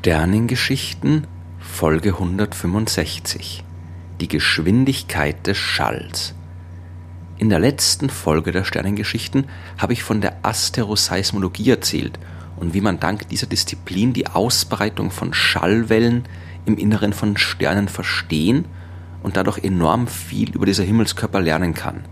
[0.00, 1.26] Sternengeschichten
[1.58, 3.62] Folge 165
[4.18, 6.34] Die Geschwindigkeit des Schalls.
[7.36, 9.44] In der letzten Folge der Sternengeschichten
[9.76, 12.18] habe ich von der Asteroseismologie erzählt
[12.56, 16.24] und wie man dank dieser Disziplin die Ausbreitung von Schallwellen
[16.64, 18.64] im Inneren von Sternen verstehen
[19.22, 22.06] und dadurch enorm viel über diese Himmelskörper lernen kann.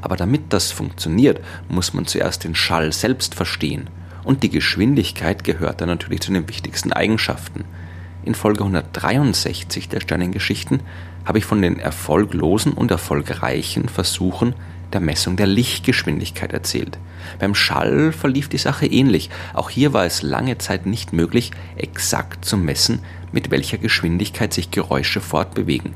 [0.00, 3.90] Aber damit das funktioniert, muss man zuerst den Schall selbst verstehen–
[4.24, 7.64] und die Geschwindigkeit gehört dann natürlich zu den wichtigsten Eigenschaften.
[8.24, 10.80] In Folge 163 der Sternengeschichten
[11.24, 14.54] habe ich von den erfolglosen und erfolgreichen Versuchen
[14.92, 16.98] der Messung der Lichtgeschwindigkeit erzählt.
[17.38, 19.28] Beim Schall verlief die Sache ähnlich.
[19.52, 23.00] Auch hier war es lange Zeit nicht möglich, exakt zu messen,
[23.32, 25.94] mit welcher Geschwindigkeit sich Geräusche fortbewegen.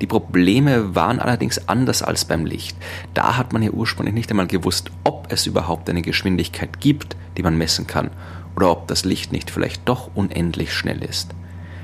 [0.00, 2.76] Die Probleme waren allerdings anders als beim Licht.
[3.12, 7.42] Da hat man ja ursprünglich nicht einmal gewusst, ob es überhaupt eine Geschwindigkeit gibt, die
[7.42, 8.10] man messen kann,
[8.56, 11.34] oder ob das Licht nicht vielleicht doch unendlich schnell ist.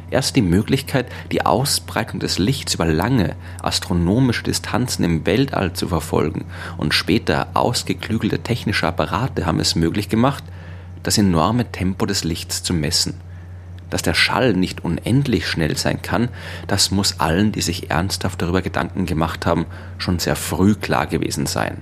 [0.09, 6.45] Erst die Möglichkeit, die Ausbreitung des Lichts über lange astronomische Distanzen im Weltall zu verfolgen
[6.79, 10.45] und später ausgeklügelte technische Apparate haben es möglich gemacht,
[11.03, 13.15] das enorme Tempo des Lichts zu messen.
[13.91, 16.29] Dass der Schall nicht unendlich schnell sein kann,
[16.67, 19.67] das muss allen, die sich ernsthaft darüber Gedanken gemacht haben,
[19.99, 21.79] schon sehr früh klar gewesen sein.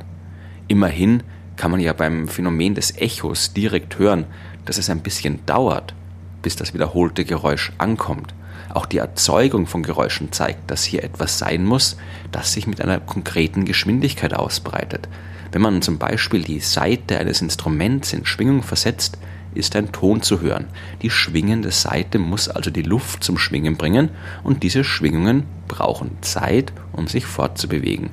[0.68, 1.22] Immerhin
[1.56, 4.26] kann man ja beim Phänomen des Echos direkt hören,
[4.64, 5.94] dass es ein bisschen dauert,
[6.42, 8.34] bis das wiederholte Geräusch ankommt.
[8.72, 11.96] Auch die Erzeugung von Geräuschen zeigt, dass hier etwas sein muss,
[12.32, 15.08] das sich mit einer konkreten Geschwindigkeit ausbreitet.
[15.52, 19.18] Wenn man zum Beispiel die Saite eines Instruments in Schwingung versetzt,
[19.54, 20.66] ist ein Ton zu hören.
[21.02, 24.10] Die schwingende Saite muss also die Luft zum Schwingen bringen
[24.42, 28.10] und diese Schwingungen brauchen Zeit, um sich fortzubewegen.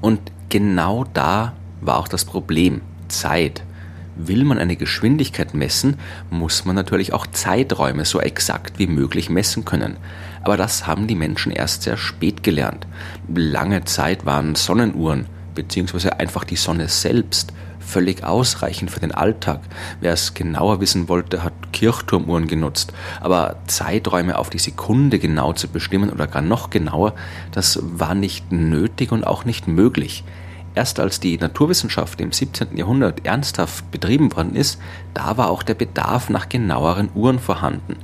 [0.00, 3.62] Und genau da war auch das Problem, Zeit.
[4.16, 5.96] Will man eine Geschwindigkeit messen,
[6.30, 9.96] muss man natürlich auch Zeiträume so exakt wie möglich messen können.
[10.42, 12.86] Aber das haben die Menschen erst sehr spät gelernt.
[13.34, 17.52] Lange Zeit waren Sonnenuhren, beziehungsweise einfach die Sonne selbst,
[17.84, 19.60] völlig ausreichend für den Alltag.
[20.00, 22.92] Wer es genauer wissen wollte, hat Kirchturmuhren genutzt.
[23.20, 27.14] Aber Zeiträume auf die Sekunde genau zu bestimmen oder gar noch genauer,
[27.52, 30.24] das war nicht nötig und auch nicht möglich.
[30.74, 32.76] Erst als die Naturwissenschaft im 17.
[32.76, 34.80] Jahrhundert ernsthaft betrieben worden ist,
[35.12, 37.96] da war auch der Bedarf nach genaueren Uhren vorhanden.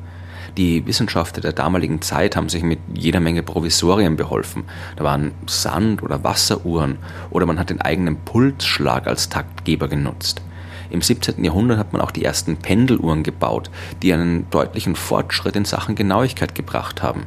[0.57, 4.65] Die Wissenschaftler der damaligen Zeit haben sich mit jeder Menge Provisorien beholfen.
[4.97, 6.99] Da waren Sand- oder Wasseruhren
[7.31, 10.43] oder man hat den eigenen Pulsschlag als Taktgeber genutzt.
[10.91, 11.45] Im 17.
[11.45, 13.71] Jahrhundert hat man auch die ersten Pendeluhren gebaut,
[14.03, 17.27] die einen deutlichen Fortschritt in Sachen Genauigkeit gebracht haben.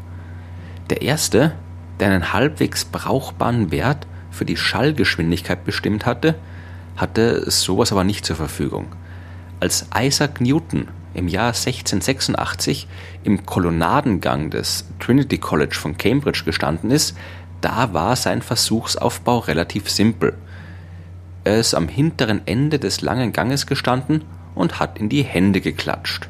[0.90, 1.54] Der erste,
[2.00, 6.36] der einen halbwegs brauchbaren Wert für die Schallgeschwindigkeit bestimmt hatte,
[6.98, 8.88] hatte sowas aber nicht zur Verfügung.
[9.62, 12.88] Als Isaac Newton im Jahr 1686
[13.24, 17.16] im Kolonnadengang des Trinity College von Cambridge gestanden ist,
[17.62, 20.36] da war sein Versuchsaufbau relativ simpel.
[21.44, 24.24] Er ist am hinteren Ende des langen Ganges gestanden
[24.56, 26.30] und hat in die Hände geklatscht.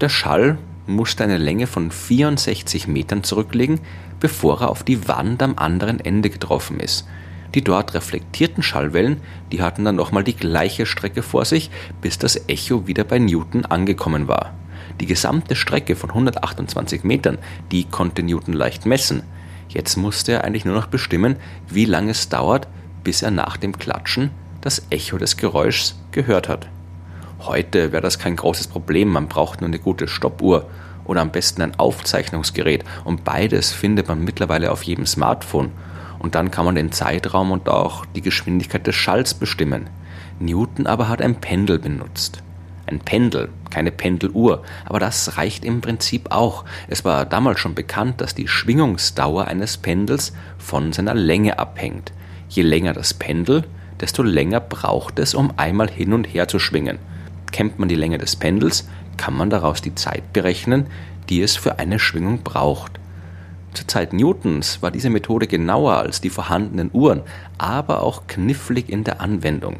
[0.00, 3.80] Der Schall musste eine Länge von 64 Metern zurücklegen,
[4.20, 7.06] bevor er auf die Wand am anderen Ende getroffen ist.
[7.54, 9.20] Die dort reflektierten Schallwellen,
[9.50, 11.70] die hatten dann nochmal die gleiche Strecke vor sich,
[12.00, 14.54] bis das Echo wieder bei Newton angekommen war.
[15.00, 17.38] Die gesamte Strecke von 128 Metern,
[17.70, 19.22] die konnte Newton leicht messen.
[19.68, 21.36] Jetzt musste er eigentlich nur noch bestimmen,
[21.68, 22.68] wie lange es dauert,
[23.04, 24.30] bis er nach dem Klatschen
[24.60, 26.68] das Echo des Geräuschs gehört hat.
[27.40, 30.68] Heute wäre das kein großes Problem, man braucht nur eine gute Stoppuhr
[31.04, 35.72] oder am besten ein Aufzeichnungsgerät und beides findet man mittlerweile auf jedem Smartphone
[36.22, 39.90] und dann kann man den Zeitraum und auch die Geschwindigkeit des Schalls bestimmen.
[40.38, 42.42] Newton aber hat ein Pendel benutzt.
[42.86, 46.64] Ein Pendel, keine Pendeluhr, aber das reicht im Prinzip auch.
[46.88, 52.12] Es war damals schon bekannt, dass die Schwingungsdauer eines Pendels von seiner Länge abhängt.
[52.48, 53.64] Je länger das Pendel,
[54.00, 56.98] desto länger braucht es, um einmal hin und her zu schwingen.
[57.50, 60.86] Kennt man die Länge des Pendels, kann man daraus die Zeit berechnen,
[61.28, 62.98] die es für eine Schwingung braucht.
[63.74, 67.22] Zur Zeit Newtons war diese Methode genauer als die vorhandenen Uhren,
[67.58, 69.76] aber auch knifflig in der Anwendung.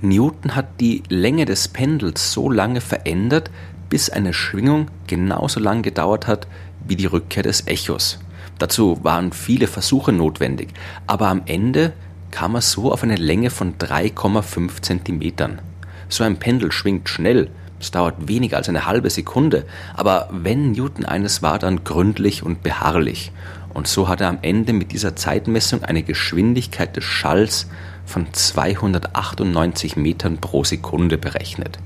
[0.00, 3.50] Newton hat die Länge des Pendels so lange verändert,
[3.88, 6.46] bis eine Schwingung genauso lang gedauert hat
[6.86, 8.18] wie die Rückkehr des Echos.
[8.58, 10.68] Dazu waren viele Versuche notwendig,
[11.06, 11.92] aber am Ende
[12.30, 15.60] kam er so auf eine Länge von 3,5 Zentimetern.
[16.08, 21.04] So ein Pendel schwingt schnell, es dauert weniger als eine halbe Sekunde, aber wenn Newton
[21.04, 23.32] eines war, dann gründlich und beharrlich.
[23.74, 27.66] Und so hat er am Ende mit dieser Zeitmessung eine Geschwindigkeit des Schalls
[28.06, 31.78] von 298 Metern pro Sekunde berechnet.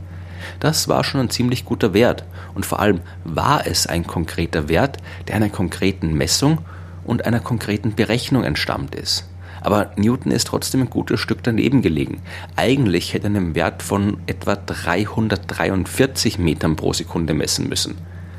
[0.60, 2.24] Das war schon ein ziemlich guter Wert
[2.54, 6.58] und vor allem war es ein konkreter Wert, der einer konkreten Messung
[7.04, 9.26] und einer konkreten Berechnung entstammt ist.
[9.60, 12.20] Aber Newton ist trotzdem ein gutes Stück daneben gelegen.
[12.56, 17.96] Eigentlich hätte er einen Wert von etwa 343 Metern pro Sekunde messen müssen.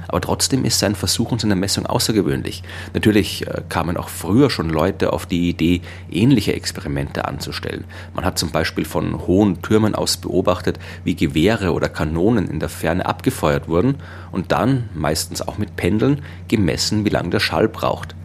[0.09, 2.63] Aber trotzdem ist sein Versuch und seine Messung außergewöhnlich.
[2.95, 5.81] Natürlich äh, kamen auch früher schon Leute auf die Idee,
[6.11, 7.83] ähnliche Experimente anzustellen.
[8.15, 12.69] Man hat zum Beispiel von hohen Türmen aus beobachtet, wie Gewehre oder Kanonen in der
[12.69, 13.97] Ferne abgefeuert wurden
[14.31, 18.15] und dann, meistens auch mit Pendeln, gemessen, wie lange der Schall braucht.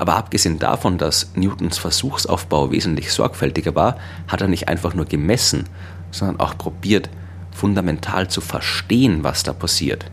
[0.00, 3.98] Aber abgesehen davon, dass Newtons Versuchsaufbau wesentlich sorgfältiger war,
[4.28, 5.64] hat er nicht einfach nur gemessen,
[6.10, 7.10] sondern auch probiert,
[7.52, 10.06] fundamental zu verstehen, was da passiert.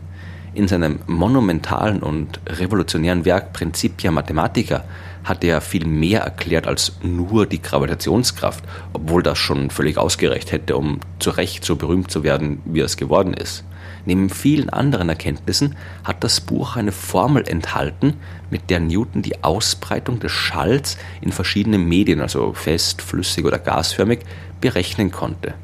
[0.52, 4.84] In seinem monumentalen und revolutionären Werk Principia Mathematica
[5.24, 10.76] hat er viel mehr erklärt als nur die Gravitationskraft, obwohl das schon völlig ausgereicht hätte,
[10.76, 13.64] um zu Recht so berühmt zu werden, wie es geworden ist.
[14.04, 18.14] Neben vielen anderen Erkenntnissen hat das Buch eine Formel enthalten,
[18.50, 24.20] mit der Newton die Ausbreitung des Schalls in verschiedenen Medien, also fest, flüssig oder gasförmig,
[24.60, 25.54] berechnen konnte.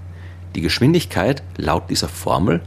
[0.55, 2.61] Die Geschwindigkeit laut dieser Formel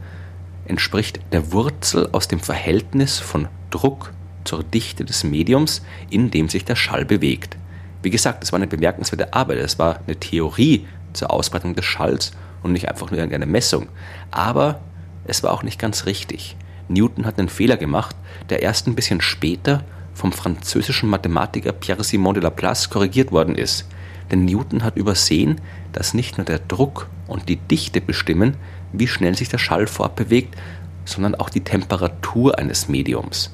[0.66, 4.12] entspricht der Wurzel aus dem Verhältnis von Druck
[4.48, 7.58] zur Dichte des Mediums, in dem sich der Schall bewegt.
[8.02, 12.32] Wie gesagt, es war eine bemerkenswerte Arbeit, es war eine Theorie zur Ausbreitung des Schalls
[12.62, 13.88] und nicht einfach nur irgendeine Messung.
[14.30, 14.80] Aber
[15.24, 16.56] es war auch nicht ganz richtig.
[16.88, 18.16] Newton hat einen Fehler gemacht,
[18.48, 19.84] der erst ein bisschen später
[20.14, 23.86] vom französischen Mathematiker Pierre-Simon de Laplace korrigiert worden ist.
[24.30, 25.60] Denn Newton hat übersehen,
[25.92, 28.56] dass nicht nur der Druck und die Dichte bestimmen,
[28.94, 30.56] wie schnell sich der Schall fortbewegt,
[31.04, 33.50] sondern auch die Temperatur eines Mediums.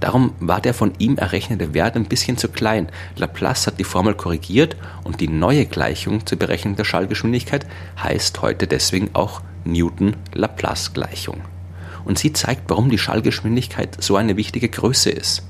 [0.00, 2.88] Darum war der von ihm errechnete Wert ein bisschen zu klein.
[3.16, 7.66] Laplace hat die Formel korrigiert und die neue Gleichung zur Berechnung der Schallgeschwindigkeit
[8.02, 11.40] heißt heute deswegen auch Newton-Laplace-Gleichung.
[12.04, 15.42] Und sie zeigt, warum die Schallgeschwindigkeit so eine wichtige Größe ist.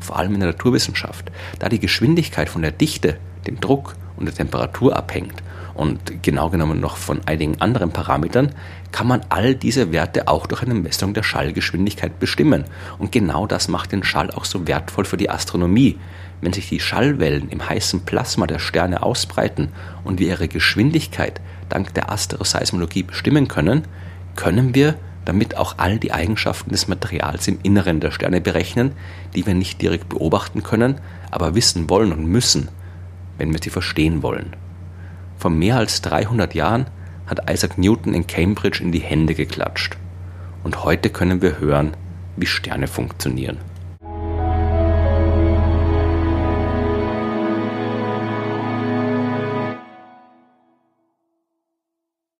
[0.00, 4.34] Vor allem in der Naturwissenschaft, da die Geschwindigkeit von der Dichte, dem Druck und der
[4.34, 5.42] Temperatur abhängt
[5.80, 8.54] und genau genommen noch von einigen anderen Parametern,
[8.92, 12.64] kann man all diese Werte auch durch eine Messung der Schallgeschwindigkeit bestimmen.
[12.98, 15.98] Und genau das macht den Schall auch so wertvoll für die Astronomie.
[16.42, 19.68] Wenn sich die Schallwellen im heißen Plasma der Sterne ausbreiten
[20.04, 21.40] und wir ihre Geschwindigkeit
[21.70, 23.84] dank der Asteroseismologie bestimmen können,
[24.36, 28.92] können wir damit auch all die Eigenschaften des Materials im Inneren der Sterne berechnen,
[29.34, 31.00] die wir nicht direkt beobachten können,
[31.30, 32.68] aber wissen wollen und müssen,
[33.38, 34.54] wenn wir sie verstehen wollen.
[35.40, 36.84] Vor mehr als 300 Jahren
[37.26, 39.96] hat Isaac Newton in Cambridge in die Hände geklatscht.
[40.64, 41.92] Und heute können wir hören,
[42.36, 43.56] wie Sterne funktionieren.